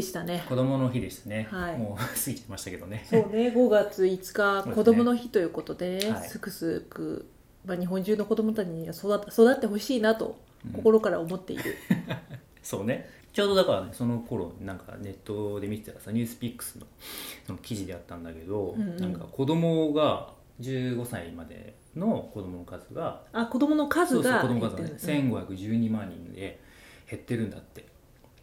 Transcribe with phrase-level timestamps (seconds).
[0.00, 0.44] でしたね。
[0.48, 1.78] 子供の日でしたね、はい。
[1.78, 3.06] もう過ぎちゃいましたけどね。
[3.08, 3.48] そうね。
[3.48, 6.28] 5月5日子供の日ということでねはい。
[6.28, 7.28] すくすく、
[7.64, 10.72] まあ、日本中の子供たちには育っ育ってほしいなとうん。
[10.72, 11.76] 心から思っている、
[12.62, 13.08] そうね。
[13.32, 16.86] ちょうどだからねその頃なんかネットで見てたらさニュースピックスの
[17.46, 18.96] その記事であったんだけど、うんうん。
[18.96, 26.60] なんか子供が15歳までの子供の数があ子供の数そうそうが子供の数がねる、うん1512万人で
[27.10, 27.84] 減ってるんだって、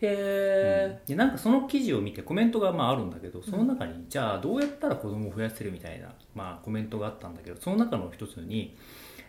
[0.00, 8.76] へでなんかその記事を見てコメントがまああるんだけどその中に、じゃあどうやったら子供を増やせるみたいな、まあ、コメントがあったんだけどその中の一つに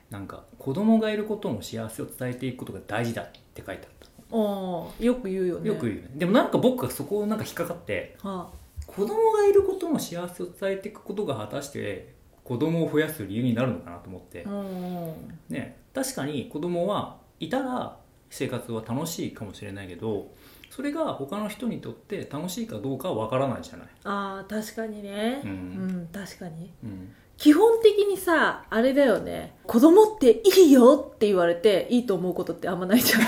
[0.09, 4.08] なんか子供がいることの幸せを伝えていくことが大事だって書いてあった。
[4.08, 5.67] えああよく言うよね。
[5.70, 6.09] よく言うね。
[6.16, 8.49] でもなんか僕がそこをなんか引っかかっては
[8.86, 12.13] 子供がいることの幸せを伝えていくことが果たして
[12.44, 14.44] 子供を増やす理由になるのかなと思って。
[14.47, 15.39] あ、うん。
[15.49, 17.97] ね、確かに子供はいたら
[18.30, 20.31] 生活は楽しいかもしれないけど
[20.78, 25.42] それが他の人にとって楽しいかどうかは分からないじゃない、ああ確かにね。
[25.44, 25.53] ううん
[26.03, 26.72] ん、確かに。
[26.83, 29.55] うん、基本的にさあれだよね。
[29.66, 33.22] 子供っていいよって言われていいと思うことってあんまないじゃん。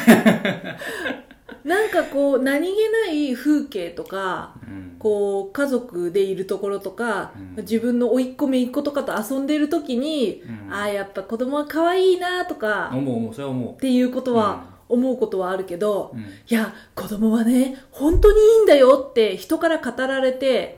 [1.67, 2.75] なんかこう何気
[3.07, 4.95] ない風景とかうん。
[4.99, 7.63] こう家族でいるところとか、うん。
[7.63, 10.71] 自分の甥っ子姪っ子とかと遊んでる時に、うん。
[10.71, 16.23] ああやっぱ子供は可愛いなとか思う思うそれは思っていうことは思うことはあるけど、う、うん。
[16.23, 20.77] いや子供はね本当にいいんだよって人から語られて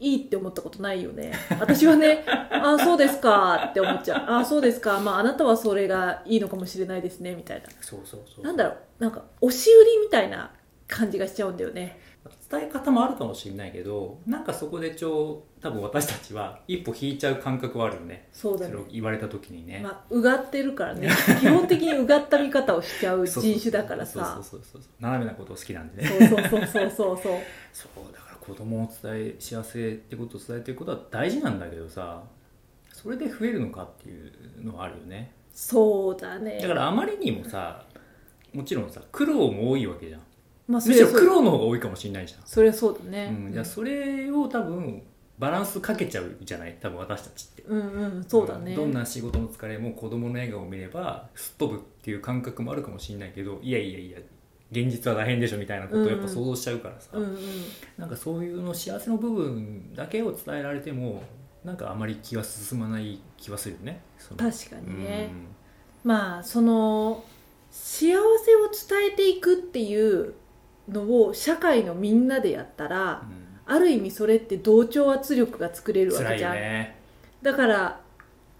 [0.00, 1.32] いいって思ったことないよね。
[1.60, 4.18] 私はね ああそうですかって思っちゃう。
[4.26, 4.98] ああそうですか。
[4.98, 7.68] まああなたはそれがいいのかもしれないですねみたいな。
[7.80, 8.44] そうそうそう。
[8.44, 8.76] なんだろう。
[8.98, 10.50] なんか押し売りみたいな
[10.88, 12.00] 感じがしちゃうんだよね
[12.50, 18.28] 伝え方もあるかもしれないけどなんかそこでちょ多分私たちは一歩引いちゃう感覚はあるよね。
[18.32, 18.72] そうだね。
[18.72, 21.08] それを言われた時にね、まあうがってるからね。
[21.40, 24.34] 基本的にうがった見方をしちゃう 人種だからさ。
[24.34, 24.90] そうそうそうそう。
[25.00, 26.08] 斜めなことを好きなんでね。
[26.08, 27.38] そうそうそうそうそうそう。
[27.72, 28.12] そう。
[28.12, 32.22] だから子供を伝え幸せってことを伝えていくことは大事なんだけどさ
[32.92, 35.32] それで増えるのかっていうのはあるよね。
[35.52, 36.58] そうだね。
[36.60, 37.84] だからあまりにもさ
[38.52, 40.20] もちろんさ苦労も多いわけじゃん
[40.70, 42.40] まあそむしろ苦労の方が多いかもしれないじゃん。
[42.46, 45.02] それはそうだね、うん、じゃあそれを多分
[45.38, 47.62] バランスかけちゃうじゃない多分私たちって。
[47.62, 48.76] うんうんそうだね。
[48.76, 54.18] どんな仕事の疲れも子供の笑顔を見ればすっ飛ぶっていう感覚もあるかもしれないけどいやいやいや
[54.70, 57.38] 現実は大変でしょみたいなことをやっぱ想像しちゃうからさ、うんうん。
[57.98, 61.22] なんかそういうの幸せの部分だけを伝えられても
[61.64, 64.02] なんかあまり気は進まない気はするよね。
[64.36, 65.46] 確かにね、うん。
[66.04, 67.24] まあその
[67.70, 70.34] 幸せを伝えていくっていう
[70.92, 73.22] のを社会のみんなでやったら
[73.66, 76.96] ある意味それって同調圧力が作れるわけじゃん、よね。
[77.42, 78.00] だから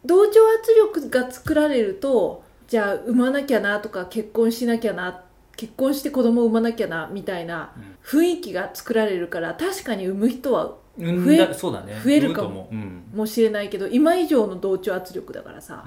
[0.05, 5.25] 同調圧力が作られるとじゃあ産まなきゃなとか結婚しなきゃな
[5.57, 12.01] 結婚して子供を産まなきゃなみたいな雰囲気が作られるから確かに産む人はうん増えだそうだね。
[12.03, 12.71] 増えるかも
[13.15, 15.85] もしれないけど今以上の同調圧力だからさ、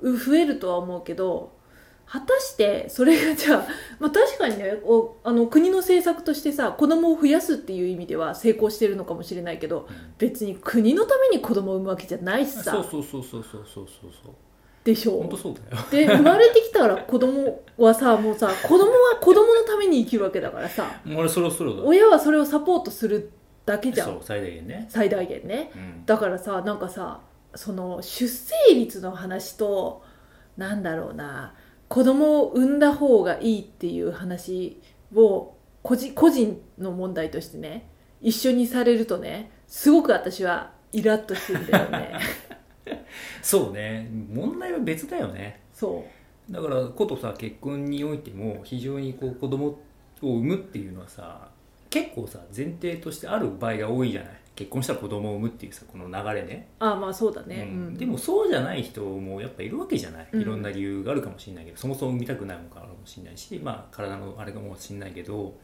[0.00, 0.18] うん。
[0.18, 1.52] 増えるとは思うけど
[2.10, 3.66] 果たしてそれがじゃあ、
[4.00, 9.86] まあ、確かにねおあの国の政策としてさ子供を増やすっていう意味では成功してるのかもしれないけど、
[10.16, 12.72] 別に国のために子供を産むわけじゃないしさ。
[12.72, 13.86] そうそうそうそうそうそう
[14.24, 14.32] そう。
[14.84, 15.84] でしょ本当そうだよ。
[15.90, 21.00] で生まれてきたら子供はさもうさ子供は子供のために生きるわけだからさ。
[21.28, 21.82] そろそろだ。
[21.82, 23.30] 親はそれをサポートする
[23.66, 24.18] だけじゃん。
[24.22, 24.86] 最大限ね。
[24.88, 27.20] 最大限ね、うん、だからさなんかさ
[27.54, 30.02] その出生率の話と
[30.56, 31.54] なんだろうな
[31.88, 34.80] 子供を産んだ方がいいっていう話
[35.14, 37.88] を個人個人の問題としてね
[38.20, 42.12] 一緒にされるとねすごく私はイラッとするんだよね。
[43.42, 44.08] そうね。
[44.32, 45.60] 問題は別だよね。
[45.72, 46.04] そ
[46.50, 49.78] だからことさ結婚においても非常にこう子供を
[50.22, 51.50] 産むっていうのはさ
[51.90, 56.68] 結構さ前提としてある場合が多いじゃない結婚したら子供を産むっていうさこの流れね。
[56.80, 57.88] うああまあそうだね、ううん。
[57.90, 60.40] んでもそうじゃない人もやっぱいるわけじゃない、うん。
[60.40, 65.54] いろんな理由があるかもしれないけどそもそも産みたくないもかもしれないし、まあ、体のあれかもしれないけど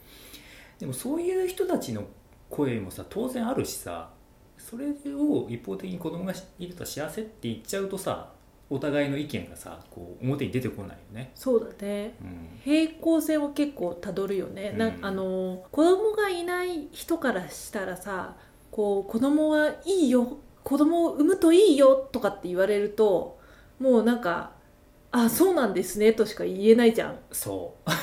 [0.78, 2.04] でもそういう人たちの
[2.48, 4.10] 声もさ当然あるしさ
[4.56, 8.30] それを一方的に子供がいると幸せって言っちゃうとさ
[8.70, 11.32] お互いの意見がさこう表に出てこないよね。
[11.34, 12.14] そうだね。
[12.22, 12.60] うん。
[12.64, 14.98] 平行線を結構たどるよね、なうん。
[15.04, 18.36] あの子供がいない人からしたらさ
[18.74, 23.38] こう子供はいいよ子供を産むといいよとかって言われると
[23.78, 24.50] もうなんか
[25.12, 27.90] 「あそうなんですね」としか言えないじゃん、そう。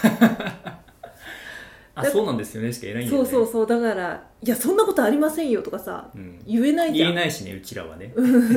[1.94, 3.30] あそうなんですよねしか言えないんだよね。
[3.30, 3.68] そうそうそう。
[3.68, 6.40] だから「いやそんなことありませんよ」とかさうん。
[6.46, 7.10] 言えないじゃん。
[7.10, 8.14] 言えないしねうちらはね。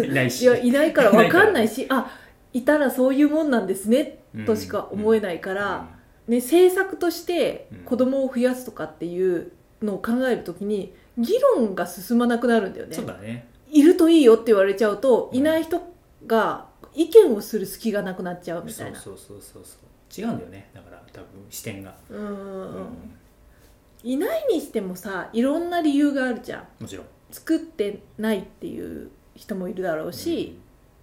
[0.09, 0.43] ないし。
[0.43, 2.17] いやいないから 分かんないしあ
[2.53, 5.89] いたらそういうもんなんですねうんとしか思えないから、
[6.29, 7.79] ね、政策としてうん。
[7.81, 9.51] 子供を増やすとかっていう
[9.83, 12.95] のを考えるときに議論が進まなくなるんだよね。
[12.95, 13.49] そうだね。
[13.71, 15.39] いるといいよって言われちゃうと、うん。
[15.39, 15.81] いない人
[16.27, 18.99] が意見をする隙がなくなっちゃうみたいな。
[18.99, 19.63] そうそうそうそう。
[19.65, 19.85] そう
[20.17, 20.71] 違うんだよね。
[20.73, 22.19] だから多分視点が、うん。
[22.19, 22.87] うん。
[24.03, 26.83] いないにしてもさいろんな理由があるじゃん。
[26.83, 27.07] もちろん。
[27.31, 30.59] 作ってないっていう人もいるだろうし、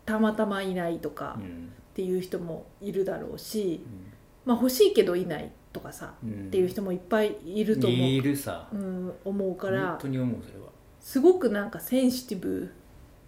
[0.05, 1.73] たまたまいないとかうん。
[1.91, 4.13] っていう人もいるだろうし、うん。
[4.45, 6.29] まあ欲しいけどいないとかさ、うん。
[6.29, 8.67] っていう人もいっぱいいると思う、いるさ。
[8.71, 10.71] うん、思うから本当に思うそれは。
[10.99, 12.71] すごくなんかセンシティブ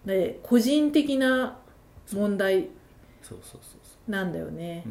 [0.04, 1.58] で個人的な
[2.12, 2.68] 問題
[4.06, 4.84] なんだよね、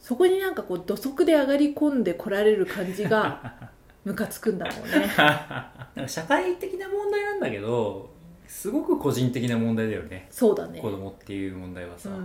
[0.00, 3.70] そこになんかこう土足で上がり込んでこられる感じが
[4.04, 5.06] ムカつくんだろうね。
[5.16, 8.10] なんか社会的な問題なんだけど
[8.46, 10.26] すごく個人的な問題だよね。
[10.30, 10.80] そうだね。
[10.80, 12.22] 子供っていう問題はさ、うんうん。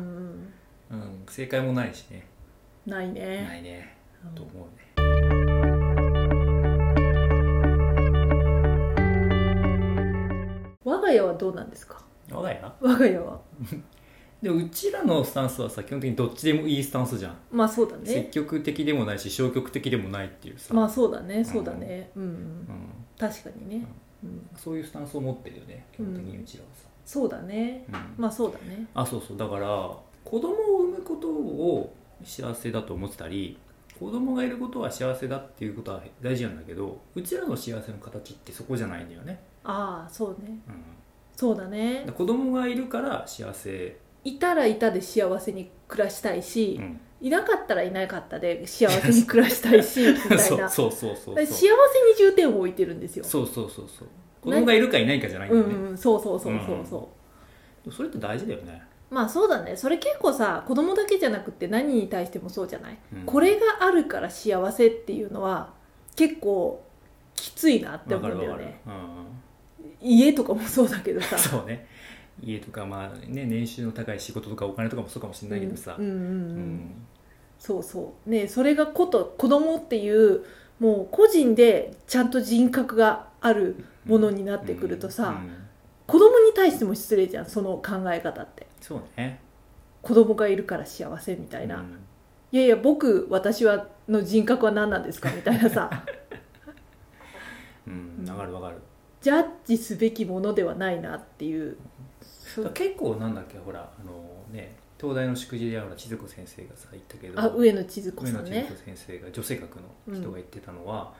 [0.91, 2.27] うん正解もないしね。
[2.85, 3.45] ないね。
[3.47, 3.97] ないね。
[3.99, 5.85] うんと思うね
[10.83, 12.01] 我が家はどうなんですか？
[12.31, 12.61] 我が家？
[12.79, 13.39] 我が家は。
[14.41, 21.43] でもうちらのスタンスはさ基本的にどっちでもいいスタンスじゃん、まあそうだ積ね極的でもないし消極的でもないっていうさ、まあそうだね。
[21.43, 22.11] そうだね。
[22.15, 22.29] うん、うん。
[22.29, 22.67] うん、
[23.17, 23.87] 確かにね、
[24.23, 27.85] うん、そういうスタンスを持ってるよね基本的にうちらはさ、そうだね。
[27.87, 27.95] うん。
[28.17, 28.85] まあそうだね。
[28.93, 29.37] あそうそう。
[29.37, 29.67] だから
[30.23, 31.93] 子供を産むことを
[32.23, 33.57] 幸せだと思ってたり
[33.99, 40.59] 子供がいることは幸せだっていうことは大事なんだけどうちらの幸せの形ってそこじゃないんだよね、ああそうね。
[40.67, 40.83] うん、
[41.35, 42.05] そうだね。
[42.15, 50.39] 子供がいるから幸せ、いたらいたで幸せに暮らしたいしう、ん、いなかったらいなかったで幸せに暮らしたいし みたいな。
[50.39, 51.45] そうそうそうそう。
[51.45, 51.69] 幸せに
[52.17, 53.23] 重点を置いてるんですよ。
[53.23, 54.07] そうそうそうそう。
[54.45, 57.09] 子供がいるかいないかじゃないんだよね、うんうんそうそうそうそうそ
[57.87, 59.75] う、それって大事だよね、まあそうだね。
[59.75, 63.21] それ結構さ子供だけじゃなくて何に対してもそうじゃない、うん。
[63.25, 65.73] これがあるから幸せっていうのは
[66.15, 66.83] 結構
[67.35, 68.99] きついなってわ思うんだよねうんうん。
[70.01, 71.37] 家とかもそうだけどさ。
[71.39, 71.87] そうね。
[72.41, 76.75] 家とかまあね年収の高い仕事とかお金とかもそうかもしれないけどさ、うんうんうんううん。
[76.75, 77.05] ん
[77.57, 78.29] そうそう。
[78.29, 80.43] ねそれがこと子供っていう
[80.79, 85.51] もう個人でちゃんと人格があるものになってくるとさ、うんうん。
[86.07, 89.39] 子供に対しても失礼じゃんその考え方ってそうね。
[90.03, 91.99] 子供がいるから幸せみたいな、うん。
[92.51, 95.89] いやいや僕私はの人格は何なんですかみたいなさ。
[97.87, 98.77] うん、わかるわかる。
[99.21, 101.77] ジャッジすべきものではないなっていう。
[102.75, 107.41] 結構なんだっけほらあのね東大の祝辞でほら千鶴子先生がさ言ったけど。
[107.41, 111.11] あ上野千鶴子上野千鶴さんね子先生が女性学の人が言ってたのは、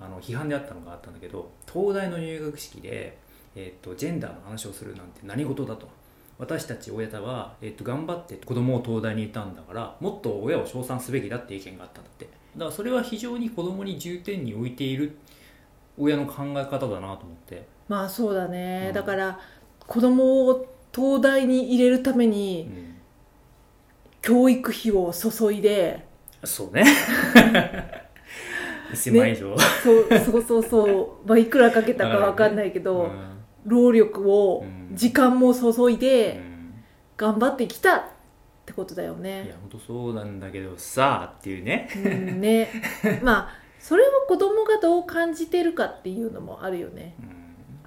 [0.00, 3.16] あの批判であったのがあったんだけど東大の入学式で、
[3.54, 5.88] えー、とジェンダーの話をするなんて何事だと
[6.42, 12.24] 私たち親たは、えー、と頑張って子供を東大にいたんだからもっと親を称賛すべきだって意見があったんだって。
[12.24, 15.16] だからそれは非常に子供に重点に置いている
[15.96, 17.16] 親の考え方だなと思っ
[17.46, 18.92] て、まあそうだね、うん。
[18.92, 19.38] だから
[19.86, 22.96] 子供を東大に入れるためうにん、
[24.20, 26.04] 教育費を注いで、
[26.42, 26.84] そうね。
[28.92, 33.12] 1000万以上、そうそうそうそう、まあ、いくらかけたかわかんないけど、
[33.64, 34.96] 労力をうん。
[34.96, 36.74] 時間も注いうんでうん。
[37.16, 38.02] 頑張ってきたっ
[38.66, 39.54] てことだよいねや。
[39.60, 41.88] 本当そうなんだけどさっていうね。
[41.96, 42.68] うんね。
[43.22, 47.14] まあそれを子供がどう感じてるかっていうのもあるよね。
[47.20, 47.42] うん。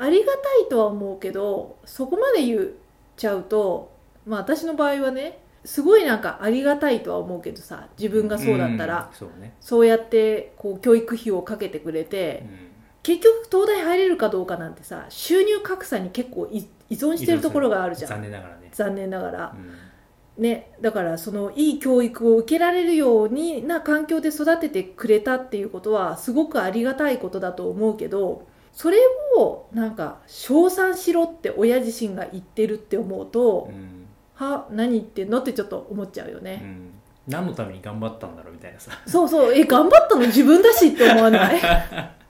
[0.05, 2.67] ありがたいとは思うけどそこまで言っ
[3.15, 3.93] ちゃうと
[4.25, 12.64] まあ私の場合はねすごいなんかありがたいとは思うけどさ自分がそうだったら、うんそうね、そうやってこう教育費をかけてくれて、うん
[13.05, 18.09] 結局東大入れるかどうかなんてさ収入格差に結構い依存してるところがあるじゃん。
[18.09, 19.55] 残念ながらね、残念ながら。
[19.55, 20.43] う、ん。
[20.43, 28.97] ねだからそのいい教育を受けられるようにな環境で育ててくれたっていうことはすごくありがたいことだと思うけどそれ
[29.37, 34.07] をなんか称賛しろって親自身が言ってるって思うと、うん。
[34.33, 36.91] は何言ってんのってちょっと思っちゃうよね、うん。
[37.27, 38.91] 何のために頑張ったんだろうみたいなさ。
[39.05, 39.53] そうそう。
[39.53, 41.61] え頑張ったの自分だしって思わない？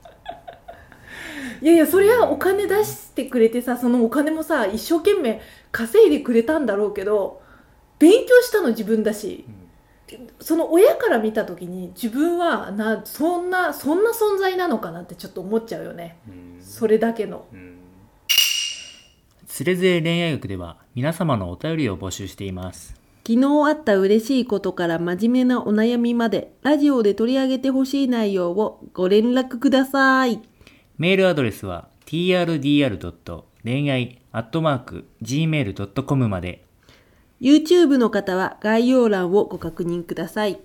[1.60, 5.40] いやいやそりゃお金出してくれてさそのお金もさ一生懸命
[5.72, 7.42] 稼いでくれたんだろうけど
[7.98, 9.44] 勉強したの自分だし。
[9.48, 9.66] うん
[10.38, 16.16] その親から見た時に自分はなそんなそんな存在なのかなってちょっと思っちゃうよね。
[16.28, 17.46] うんそれだけの。
[17.52, 17.78] うん。
[19.48, 22.94] つれづれ恋愛学では皆様のお便りを募集しています。
[23.26, 30.40] 昨日あった嬉しいことから真面目なお悩みまでラジオで取り上げてほしい内容をご連絡ください
[30.98, 33.42] メールアドレスは trdr.
[33.64, 36.64] 恋愛 .gmail.com まで
[37.40, 40.60] YouTube の方は概要欄をご確認ください